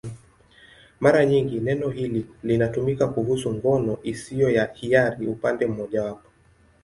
[0.99, 6.29] Mara nyingi neno hili linatumika kuhusu ngono isiyo ya hiari upande mmojawapo.